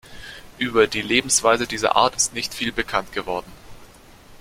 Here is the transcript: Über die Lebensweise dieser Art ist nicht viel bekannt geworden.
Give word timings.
Über 0.57 0.87
die 0.87 1.03
Lebensweise 1.03 1.67
dieser 1.67 1.95
Art 1.95 2.15
ist 2.15 2.33
nicht 2.33 2.55
viel 2.55 2.71
bekannt 2.71 3.11
geworden. 3.11 3.51